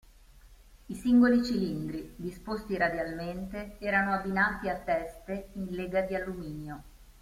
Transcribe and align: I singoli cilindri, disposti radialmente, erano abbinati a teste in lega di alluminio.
I 0.87 0.95
singoli 0.95 1.43
cilindri, 1.45 2.13
disposti 2.15 2.75
radialmente, 2.75 3.75
erano 3.77 4.13
abbinati 4.13 4.67
a 4.67 4.79
teste 4.79 5.49
in 5.53 5.67
lega 5.75 6.01
di 6.01 6.15
alluminio. 6.15 6.83